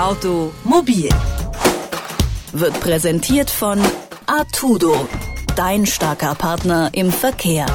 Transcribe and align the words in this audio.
Automobil 0.00 1.10
wird 2.54 2.80
präsentiert 2.80 3.50
von 3.50 3.78
Artudo, 4.24 5.06
dein 5.56 5.84
starker 5.84 6.34
Partner 6.34 6.88
im 6.94 7.12
Verkehr. 7.12 7.66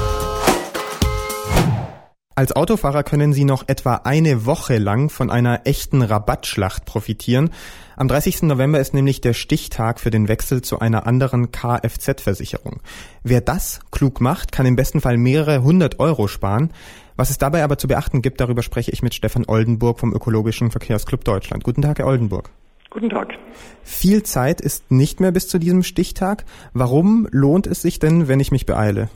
Als 2.33 2.55
Autofahrer 2.55 3.03
können 3.03 3.31
Sie 3.31 3.45
noch 3.45 3.67
etwa 3.67 4.01
eine 4.05 4.47
Woche 4.47 4.79
lang 4.79 5.09
von 5.09 5.29
einer 5.29 5.67
echten 5.67 6.01
Rabattschlacht 6.01 6.85
profitieren. 6.85 7.51
Am 7.95 8.07
30. 8.07 8.41
November 8.41 8.79
ist 8.79 8.95
nämlich 8.95 9.21
der 9.21 9.33
Stichtag 9.33 9.99
für 9.99 10.09
den 10.09 10.27
Wechsel 10.27 10.63
zu 10.63 10.79
einer 10.79 11.05
anderen 11.05 11.51
Kfz-Versicherung. 11.51 12.81
Wer 13.21 13.41
das 13.41 13.81
klug 13.91 14.19
macht, 14.19 14.51
kann 14.51 14.65
im 14.65 14.75
besten 14.75 14.99
Fall 14.99 15.17
mehrere 15.17 15.61
hundert 15.61 15.99
Euro 15.99 16.27
sparen. 16.27 16.73
Was 17.17 17.29
es 17.29 17.37
dabei 17.37 17.63
aber 17.63 17.77
zu 17.77 17.87
beachten 17.87 18.21
gibt, 18.21 18.41
darüber 18.41 18.61
spreche 18.61 18.91
ich 18.91 19.01
mit 19.01 19.13
Stefan 19.13 19.45
Oldenburg 19.47 19.99
vom 19.99 20.13
Ökologischen 20.13 20.69
Verkehrsclub 20.69 21.23
Deutschland. 21.23 21.63
Guten 21.63 21.81
Tag, 21.81 21.99
Herr 21.99 22.07
Oldenburg. 22.07 22.49
Guten 22.89 23.09
Tag. 23.09 23.33
Viel 23.83 24.23
Zeit 24.23 24.59
ist 24.59 24.91
nicht 24.91 25.21
mehr 25.21 25.31
bis 25.31 25.47
zu 25.47 25.57
diesem 25.57 25.83
Stichtag. 25.83 26.43
Warum 26.73 27.27
lohnt 27.31 27.67
es 27.67 27.81
sich 27.81 27.99
denn, 27.99 28.27
wenn 28.27 28.41
ich 28.41 28.51
mich 28.51 28.65
beeile? 28.65 29.07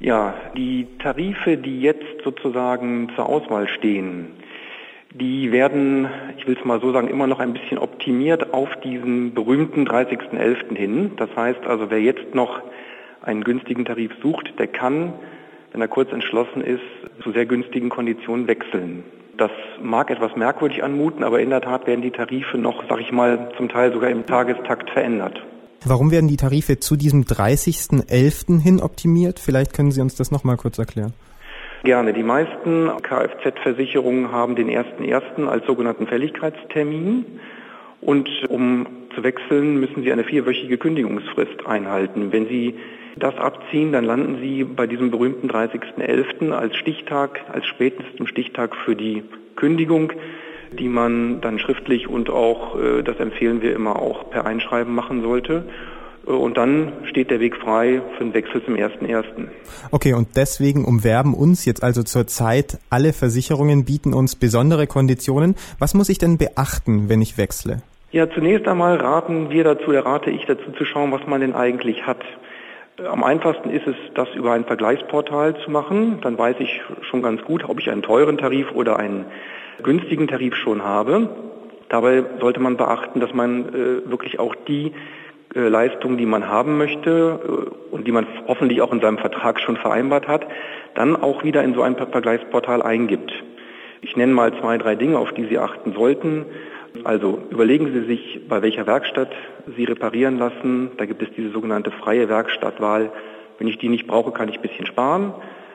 Ja, 0.00 0.34
die 0.56 0.86
Tarife, 0.98 1.58
die 1.58 1.82
jetzt 1.82 2.24
sozusagen 2.24 3.10
zur 3.16 3.28
Auswahl 3.28 3.68
stehen, 3.68 4.28
die 5.12 5.52
werden, 5.52 6.08
ich 6.38 6.46
will 6.46 6.56
es 6.58 6.64
mal 6.64 6.80
so 6.80 6.92
sagen, 6.92 7.08
immer 7.08 7.26
noch 7.26 7.40
ein 7.40 7.52
bisschen 7.52 7.78
optimiert 7.78 8.54
auf 8.54 8.68
diesen 8.82 9.34
berühmten 9.34 9.86
30.11. 9.86 10.74
hin. 10.74 11.12
Das 11.16 11.28
heißt 11.36 11.66
also, 11.66 11.90
wer 11.90 12.00
jetzt 12.00 12.34
noch 12.34 12.62
einen 13.20 13.44
günstigen 13.44 13.84
Tarif 13.84 14.12
sucht, 14.22 14.58
der 14.58 14.68
kann, 14.68 15.12
wenn 15.78 15.82
er 15.82 15.88
kurz 15.88 16.10
entschlossen 16.10 16.60
ist, 16.60 16.82
zu 17.22 17.30
sehr 17.30 17.46
günstigen 17.46 17.88
Konditionen 17.88 18.48
wechseln. 18.48 19.04
Das 19.36 19.52
mag 19.80 20.10
etwas 20.10 20.34
merkwürdig 20.34 20.82
anmuten, 20.82 21.22
aber 21.22 21.38
in 21.38 21.50
der 21.50 21.60
Tat 21.60 21.86
werden 21.86 22.02
die 22.02 22.10
Tarife 22.10 22.58
noch, 22.58 22.82
sag 22.88 23.00
ich 23.00 23.12
mal, 23.12 23.50
zum 23.56 23.68
Teil 23.68 23.92
sogar 23.92 24.10
im 24.10 24.26
Tagestakt 24.26 24.90
verändert. 24.90 25.40
Warum 25.84 26.10
werden 26.10 26.26
die 26.26 26.36
Tarife 26.36 26.80
zu 26.80 26.96
diesem 26.96 27.22
30.11. 27.22 28.60
hin 28.60 28.80
optimiert? 28.80 29.38
Vielleicht 29.38 29.72
können 29.72 29.92
Sie 29.92 30.00
uns 30.00 30.16
das 30.16 30.32
nochmal 30.32 30.56
kurz 30.56 30.80
erklären. 30.80 31.14
Gerne. 31.84 32.12
Die 32.12 32.24
meisten 32.24 32.90
Kfz-Versicherungen 33.00 34.32
haben 34.32 34.56
den 34.56 34.68
1.1. 34.68 35.46
als 35.46 35.64
sogenannten 35.64 36.08
Fälligkeitstermin. 36.08 37.24
Und 38.00 38.28
um 38.48 38.84
zu 39.14 39.22
wechseln, 39.22 39.80
müssen 39.80 40.02
Sie 40.02 40.12
eine 40.12 40.24
vierwöchige 40.24 40.78
Kündigungsfrist 40.78 41.66
einhalten. 41.66 42.32
Wenn 42.32 42.48
Sie 42.48 42.74
das 43.16 43.36
abziehen, 43.36 43.92
dann 43.92 44.04
landen 44.04 44.38
Sie 44.40 44.64
bei 44.64 44.86
diesem 44.86 45.10
berühmten 45.10 45.50
30.11. 45.50 46.52
als 46.52 46.76
Stichtag, 46.76 47.40
als 47.52 47.66
spätestem 47.66 48.26
Stichtag 48.26 48.76
für 48.76 48.94
die 48.94 49.24
Kündigung 49.56 50.12
die 50.72 50.88
man 50.88 51.40
dann 51.40 51.58
schriftlich 51.58 52.08
und 52.08 52.30
auch, 52.30 52.76
äh, 52.76 53.02
das 53.02 53.18
empfehlen 53.18 53.62
wir 53.62 53.74
immer 53.74 54.00
auch 54.00 54.30
per 54.30 54.46
Einschreiben 54.46 54.94
machen 54.94 55.22
sollte. 55.22 55.64
Äh, 56.26 56.30
und 56.30 56.56
dann 56.56 56.92
steht 57.04 57.30
der 57.30 57.40
Weg 57.40 57.56
frei 57.56 58.02
für 58.16 58.24
den 58.24 58.34
Wechsel 58.34 58.64
zum 58.64 58.74
1.1. 58.74 59.24
Okay, 59.90 60.12
und 60.12 60.36
deswegen 60.36 60.84
umwerben 60.84 61.34
uns 61.34 61.64
jetzt 61.64 61.82
also 61.82 62.02
zurzeit 62.02 62.78
alle 62.90 63.12
Versicherungen, 63.12 63.84
bieten 63.84 64.12
uns 64.12 64.36
besondere 64.36 64.86
Konditionen. 64.86 65.54
Was 65.78 65.94
muss 65.94 66.08
ich 66.08 66.18
denn 66.18 66.38
beachten, 66.38 67.08
wenn 67.08 67.22
ich 67.22 67.38
wechsle? 67.38 67.82
Ja, 68.10 68.30
zunächst 68.30 68.66
einmal 68.66 68.96
raten 68.96 69.50
wir 69.50 69.64
dazu, 69.64 69.92
da 69.92 70.00
rate 70.00 70.30
ich 70.30 70.46
dazu 70.46 70.72
zu 70.72 70.86
schauen, 70.86 71.12
was 71.12 71.26
man 71.26 71.42
denn 71.42 71.54
eigentlich 71.54 72.06
hat. 72.06 72.24
Am 73.06 73.22
einfachsten 73.22 73.68
ist 73.68 73.86
es, 73.86 73.96
das 74.14 74.30
über 74.34 74.52
ein 74.52 74.64
Vergleichsportal 74.64 75.58
zu 75.58 75.70
machen. 75.70 76.18
Dann 76.22 76.38
weiß 76.38 76.56
ich 76.58 76.80
schon 77.02 77.20
ganz 77.20 77.42
gut, 77.42 77.68
ob 77.68 77.78
ich 77.78 77.90
einen 77.90 78.00
teuren 78.00 78.38
Tarif 78.38 78.72
oder 78.72 78.98
einen 78.98 79.26
günstigen 79.82 80.26
Tarif 80.26 80.56
schon 80.56 80.82
habe. 80.82 81.28
Dabei 81.90 82.24
sollte 82.40 82.60
man 82.60 82.78
beachten, 82.78 83.20
dass 83.20 83.34
man 83.34 83.68
äh, 83.68 84.10
wirklich 84.10 84.38
auch 84.38 84.54
die 84.54 84.92
äh, 85.54 85.68
Leistungen, 85.68 86.16
die 86.16 86.24
man 86.24 86.48
haben 86.48 86.78
möchte 86.78 87.40
äh, 87.44 87.94
und 87.94 88.06
die 88.06 88.12
man 88.12 88.26
hoffentlich 88.46 88.80
auch 88.80 88.92
in 88.92 89.00
seinem 89.00 89.18
Vertrag 89.18 89.60
schon 89.60 89.76
vereinbart 89.76 90.28
hat, 90.28 90.46
dann 90.94 91.14
auch 91.14 91.44
wieder 91.44 91.62
in 91.62 91.74
so 91.74 91.82
ein 91.82 91.94
Vergleichsportal 91.94 92.80
eingibt. 92.80 93.32
Ich 94.00 94.16
nenne 94.16 94.32
mal 94.32 94.58
zwei, 94.60 94.78
drei 94.78 94.94
Dinge, 94.94 95.18
auf 95.18 95.32
die 95.32 95.44
Sie 95.44 95.58
achten 95.58 95.92
sollten. 95.92 96.46
Also 97.04 97.38
überlegen 97.50 97.92
Sie 97.92 98.04
sich, 98.06 98.40
bei 98.48 98.62
welcher 98.62 98.86
Werkstatt 98.86 99.30
Sie 99.76 99.84
reparieren 99.84 100.38
lassen. 100.38 100.90
Da 100.96 101.06
gibt 101.06 101.22
es 101.22 101.28
diese 101.36 101.50
sogenannte 101.50 101.90
freie 101.90 102.28
Werkstattwahl. 102.28 103.10
Wenn 103.58 103.68
ich 103.68 103.78
die 103.78 103.88
nicht 103.88 104.06
brauche, 104.06 104.32
kann 104.32 104.48
ich 104.48 104.56
ein 104.56 104.62
bisschen 104.62 104.86
sparen. 104.86 105.32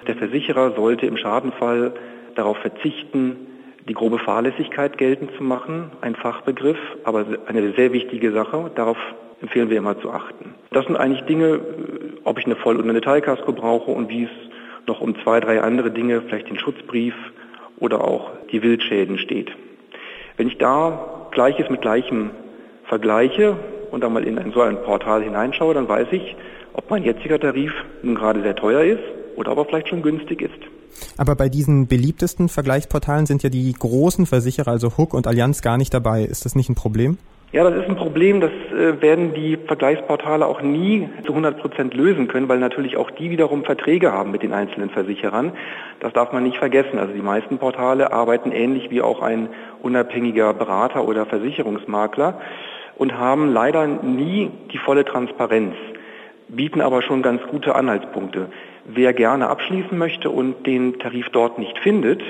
Der 0.07 0.15
Versicherer 0.15 0.73
sollte 0.75 1.05
im 1.05 1.17
Schadenfall 1.17 1.93
darauf 2.35 2.57
verzichten, 2.57 3.47
die 3.87 3.93
grobe 3.93 4.19
Fahrlässigkeit 4.19 4.97
geltend 4.97 5.31
zu 5.37 5.43
machen, 5.43 5.91
ein 6.01 6.15
Fachbegriff, 6.15 6.77
aber 7.03 7.25
eine 7.47 7.73
sehr 7.73 7.91
wichtige 7.93 8.31
Sache. 8.31 8.71
Darauf 8.75 8.97
empfehlen 9.41 9.69
wir 9.69 9.77
immer 9.77 9.99
zu 9.99 10.09
achten. 10.09 10.55
Das 10.71 10.85
sind 10.85 10.95
eigentlich 10.95 11.23
Dinge, 11.25 11.59
ob 12.23 12.39
ich 12.39 12.45
eine 12.45 12.55
Voll- 12.55 12.77
oder 12.77 12.89
eine 12.89 13.01
Teilkasko 13.01 13.51
brauche 13.51 13.91
und 13.91 14.09
wie 14.09 14.23
es 14.23 14.29
noch 14.87 15.01
um 15.01 15.15
zwei, 15.23 15.39
drei 15.39 15.61
andere 15.61 15.91
Dinge, 15.91 16.21
vielleicht 16.21 16.49
den 16.49 16.59
Schutzbrief 16.59 17.13
oder 17.77 18.03
auch 18.03 18.31
die 18.51 18.63
Wildschäden 18.63 19.17
steht. 19.17 19.51
Wenn 20.37 20.47
ich 20.47 20.57
da 20.57 21.27
Gleiches 21.31 21.69
mit 21.69 21.81
Gleichem 21.81 22.31
vergleiche 22.85 23.55
und 23.91 24.01
dann 24.01 24.13
mal 24.13 24.23
in 24.23 24.51
so 24.51 24.61
ein 24.61 24.81
Portal 24.83 25.23
hineinschaue, 25.23 25.73
dann 25.73 25.87
weiß 25.87 26.07
ich, 26.11 26.35
ob 26.73 26.89
mein 26.89 27.03
jetziger 27.03 27.39
Tarif 27.39 27.71
nun 28.01 28.15
gerade 28.15 28.41
sehr 28.41 28.55
teuer 28.55 28.83
ist 28.83 29.03
oder 29.35 29.51
ob 29.51 29.59
er 29.59 29.65
vielleicht 29.65 29.89
schon 29.89 30.01
günstig 30.01 30.41
ist. 30.41 30.59
Aber 31.17 31.35
bei 31.35 31.49
diesen 31.49 31.87
beliebtesten 31.87 32.49
Vergleichsportalen 32.49 33.25
sind 33.25 33.43
ja 33.43 33.49
die 33.49 33.71
großen 33.73 34.25
Versicherer, 34.25 34.71
also 34.71 34.97
Hook 34.97 35.13
und 35.13 35.27
Allianz, 35.27 35.61
gar 35.61 35.77
nicht 35.77 35.93
dabei. 35.93 36.23
Ist 36.23 36.45
das 36.45 36.55
nicht 36.55 36.69
ein 36.69 36.75
Problem? 36.75 37.17
Ja, 37.53 37.63
das 37.63 37.83
ist 37.83 37.87
ein 37.87 37.95
Problem. 37.95 38.41
Das 38.41 38.51
äh, 38.71 38.99
werden 38.99 39.35
die 39.35 39.57
Vergleichsportale 39.57 40.47
auch 40.47 40.63
nie 40.63 41.07
zu 41.23 41.33
100 41.33 41.59
Prozent 41.59 41.93
lösen 41.93 42.27
können, 42.27 42.49
weil 42.49 42.57
natürlich 42.57 42.97
auch 42.97 43.11
die 43.11 43.29
wiederum 43.29 43.63
Verträge 43.63 44.11
haben 44.11 44.31
mit 44.31 44.41
den 44.41 44.53
einzelnen 44.53 44.89
Versicherern. 44.89 45.51
Das 45.99 46.13
darf 46.13 46.33
man 46.33 46.41
nicht 46.41 46.57
vergessen. 46.57 46.97
Also 46.97 47.13
die 47.13 47.21
meisten 47.21 47.59
Portale 47.59 48.11
arbeiten 48.11 48.51
ähnlich 48.51 48.89
wie 48.89 49.03
auch 49.03 49.21
ein 49.21 49.49
unabhängiger 49.83 50.51
Berater 50.55 51.07
oder 51.07 51.27
Versicherungsmakler 51.27 52.41
und 52.97 53.19
haben 53.19 53.53
leider 53.53 53.85
nie 53.85 54.49
die 54.71 54.79
volle 54.79 55.05
Transparenz, 55.05 55.75
bieten 56.47 56.81
aber 56.81 57.03
schon 57.03 57.21
ganz 57.21 57.43
gute 57.51 57.75
Anhaltspunkte. 57.75 58.47
Wer 58.85 59.13
gerne 59.13 59.47
abschließen 59.49 59.95
möchte 59.95 60.31
und 60.31 60.65
den 60.65 60.97
Tarif 60.97 61.29
dort 61.29 61.59
nicht 61.59 61.77
findet, 61.77 62.23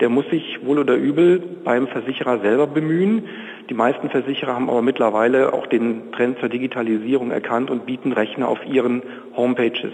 der 0.00 0.08
muss 0.08 0.28
sich 0.30 0.64
wohl 0.64 0.78
oder 0.78 0.94
übel 0.94 1.42
beim 1.64 1.86
Versicherer 1.88 2.40
selber 2.40 2.66
bemühen. 2.66 3.24
Die 3.70 3.74
meisten 3.74 4.10
Versicherer 4.10 4.54
haben 4.54 4.68
aber 4.68 4.82
mittlerweile 4.82 5.52
auch 5.52 5.66
den 5.66 6.12
Trend 6.12 6.38
zur 6.38 6.48
Digitalisierung 6.48 7.30
erkannt 7.30 7.70
und 7.70 7.86
bieten 7.86 8.12
Rechner 8.12 8.48
auf 8.48 8.58
ihren 8.66 9.02
Homepages. 9.36 9.92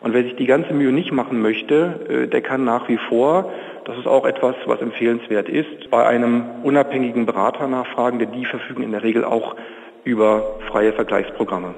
Und 0.00 0.14
wer 0.14 0.22
sich 0.22 0.36
die 0.36 0.46
ganze 0.46 0.72
Mühe 0.72 0.92
nicht 0.92 1.12
machen 1.12 1.42
möchte, 1.42 2.00
äh, 2.08 2.26
der 2.26 2.40
kann 2.40 2.64
nach 2.64 2.88
wie 2.88 2.98
vor, 3.08 3.52
das 3.84 3.98
ist 3.98 4.06
auch 4.06 4.24
etwas, 4.24 4.54
was 4.66 4.80
empfehlenswert 4.80 5.48
ist, 5.48 5.90
bei 5.90 6.06
einem 6.06 6.44
unabhängigen 6.62 7.26
Berater 7.26 7.68
nachfragen, 7.68 8.18
denn 8.18 8.32
die 8.32 8.46
verfügen 8.46 8.82
in 8.82 8.92
der 8.92 9.02
Regel 9.02 9.24
auch 9.24 9.56
über 10.04 10.58
freie 10.70 10.92
Vergleichsprogramme. 10.92 11.74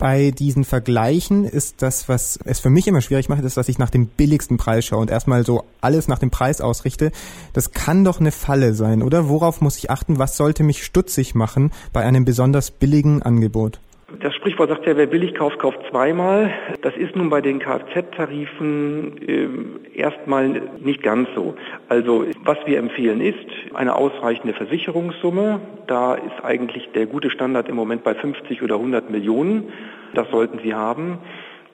Bei 0.00 0.30
diesen 0.30 0.64
Vergleichen 0.64 1.44
ist 1.44 1.82
das, 1.82 2.08
was 2.08 2.38
es 2.46 2.58
für 2.58 2.70
mich 2.70 2.88
immer 2.88 3.02
schwierig 3.02 3.28
macht, 3.28 3.44
ist, 3.44 3.58
dass 3.58 3.68
ich 3.68 3.78
nach 3.78 3.90
dem 3.90 4.06
billigsten 4.06 4.56
Preis 4.56 4.86
schaue 4.86 5.00
und 5.00 5.10
erstmal 5.10 5.44
so 5.44 5.64
alles 5.82 6.08
nach 6.08 6.18
dem 6.18 6.30
Preis 6.30 6.62
ausrichte. 6.62 7.12
Das 7.52 7.72
kann 7.72 8.02
doch 8.02 8.18
eine 8.18 8.32
Falle 8.32 8.72
sein, 8.72 9.02
oder? 9.02 9.28
Worauf 9.28 9.60
muss 9.60 9.76
ich 9.76 9.90
achten? 9.90 10.18
Was 10.18 10.38
sollte 10.38 10.62
mich 10.62 10.84
stutzig 10.84 11.34
machen 11.34 11.70
bei 11.92 12.00
einem 12.00 12.24
besonders 12.24 12.70
billigen 12.70 13.20
Angebot? 13.20 13.78
Das 14.18 14.34
Sprichwort 14.34 14.70
sagt 14.70 14.86
ja, 14.86 14.96
wer 14.96 15.06
billig 15.06 15.36
kauft, 15.36 15.60
kauft 15.60 15.78
zweimal. 15.88 16.52
Das 16.82 16.96
ist 16.96 17.14
nun 17.14 17.30
bei 17.30 17.40
den 17.40 17.60
Kfz-Tarifen 17.60 19.84
äh, 19.94 19.98
erstmal 19.98 20.48
nicht 20.80 21.04
ganz 21.04 21.28
so. 21.36 21.54
Also 21.88 22.26
was 22.42 22.58
wir 22.66 22.78
empfehlen 22.78 23.20
ist 23.20 23.46
eine 23.72 23.94
ausreichende 23.94 24.52
Versicherungssumme. 24.52 25.60
Da 25.86 26.14
ist 26.14 26.44
eigentlich 26.44 26.88
der 26.92 27.06
gute 27.06 27.30
Standard 27.30 27.68
im 27.68 27.76
Moment 27.76 28.02
bei 28.02 28.14
50 28.14 28.62
oder 28.62 28.76
100 28.76 29.10
Millionen. 29.10 29.72
Das 30.14 30.28
sollten 30.30 30.58
Sie 30.64 30.74
haben. 30.74 31.18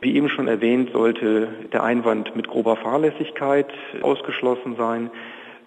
Wie 0.02 0.14
eben 0.14 0.28
schon 0.28 0.46
erwähnt, 0.46 0.90
sollte 0.92 1.48
der 1.72 1.84
Einwand 1.84 2.36
mit 2.36 2.48
grober 2.48 2.76
Fahrlässigkeit 2.76 3.72
ausgeschlossen 4.02 4.76
sein. 4.76 5.10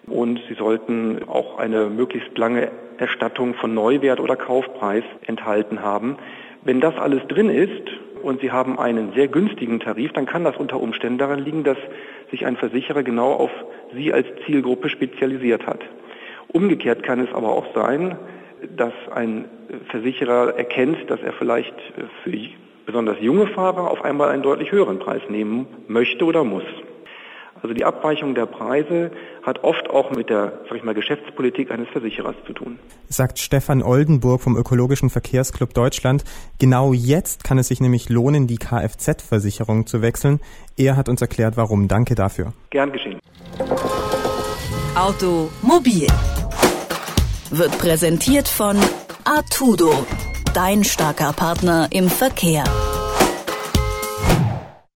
Und 0.06 0.40
Sie 0.48 0.54
sollten 0.54 1.28
auch 1.28 1.58
eine 1.58 1.86
möglichst 1.86 2.38
lange 2.38 2.70
Erstattung 2.98 3.54
von 3.54 3.74
Neuwert 3.74 4.20
oder 4.20 4.36
Kaufpreis 4.36 5.02
enthalten 5.26 5.82
haben. 5.82 6.16
Wenn 6.62 6.80
das 6.80 6.96
alles 6.96 7.26
drin 7.28 7.48
ist 7.48 7.90
und 8.22 8.40
Sie 8.40 8.52
haben 8.52 8.78
einen 8.78 9.12
sehr 9.14 9.28
günstigen 9.28 9.80
Tarif, 9.80 10.12
dann 10.12 10.26
kann 10.26 10.44
das 10.44 10.56
unter 10.56 10.80
Umständen 10.80 11.18
daran 11.18 11.44
liegen, 11.44 11.64
dass 11.64 11.78
sich 12.30 12.44
ein 12.44 12.56
Versicherer 12.56 13.02
genau 13.02 13.32
auf 13.32 13.50
Sie 13.94 14.12
als 14.12 14.26
Zielgruppe 14.46 14.88
spezialisiert 14.88 15.66
hat. 15.66 15.80
Umgekehrt 16.48 17.02
kann 17.02 17.20
es 17.20 17.32
aber 17.32 17.48
auch 17.48 17.66
sein, 17.74 18.16
dass 18.76 18.92
ein 19.14 19.46
Versicherer 19.88 20.54
erkennt, 20.56 21.10
dass 21.10 21.22
er 21.22 21.32
vielleicht 21.32 21.74
für 22.22 22.32
besonders 22.84 23.16
junge 23.20 23.46
Fahrer 23.46 23.90
auf 23.90 24.04
einmal 24.04 24.28
einen 24.30 24.42
deutlich 24.42 24.72
höheren 24.72 24.98
Preis 24.98 25.22
nehmen 25.28 25.66
möchte 25.88 26.24
oder 26.24 26.44
muss. 26.44 26.64
Also 27.62 27.74
die 27.74 27.84
Abweichung 27.84 28.34
der 28.34 28.46
Preise 28.46 29.10
hat 29.42 29.62
oft 29.64 29.90
auch 29.90 30.10
mit 30.10 30.30
der, 30.30 30.60
sag 30.68 30.78
ich 30.78 30.82
mal, 30.82 30.94
Geschäftspolitik 30.94 31.70
eines 31.70 31.88
Versicherers 31.88 32.36
zu 32.46 32.52
tun. 32.52 32.78
Sagt 33.08 33.38
Stefan 33.38 33.82
Oldenburg 33.82 34.40
vom 34.40 34.56
Ökologischen 34.56 35.10
Verkehrsclub 35.10 35.74
Deutschland. 35.74 36.24
Genau 36.58 36.92
jetzt 36.92 37.44
kann 37.44 37.58
es 37.58 37.68
sich 37.68 37.80
nämlich 37.80 38.08
lohnen, 38.08 38.46
die 38.46 38.56
Kfz-Versicherung 38.56 39.86
zu 39.86 40.00
wechseln. 40.00 40.40
Er 40.76 40.96
hat 40.96 41.08
uns 41.08 41.20
erklärt, 41.20 41.56
warum. 41.56 41.88
Danke 41.88 42.14
dafür. 42.14 42.52
Gern 42.70 42.92
geschehen. 42.92 43.18
Automobil 44.94 46.06
wird 47.50 47.78
präsentiert 47.78 48.48
von 48.48 48.76
Artudo, 49.24 50.06
dein 50.54 50.84
starker 50.84 51.32
Partner 51.32 51.88
im 51.90 52.08
Verkehr. 52.08 52.64